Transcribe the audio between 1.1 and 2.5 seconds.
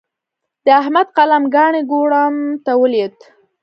قلم کاڼی کوړم